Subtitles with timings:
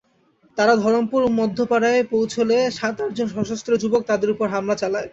[0.57, 5.07] তাঁরা ধরমপুর মধ্যপাড়ায় পৌঁছলে সাত-আটজন সশস্ত্র যুবক তাঁদের ওপর হামলা চালায়।